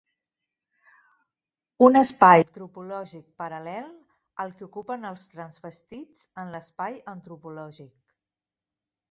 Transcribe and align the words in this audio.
Un 1.87 1.99
espai 2.01 2.45
tropològic 2.55 3.27
paral·lel 3.43 3.91
al 4.45 4.55
que 4.63 4.67
ocupen 4.69 5.07
els 5.11 5.27
transvestits 5.35 6.25
en 6.45 6.51
l'espai 6.57 6.99
antropològic. 7.15 7.95